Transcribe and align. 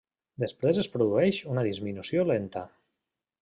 Després 0.43 0.79
es 0.83 0.89
produeix 0.95 1.43
una 1.57 1.67
disminució 1.69 2.27
lenta. 2.33 2.67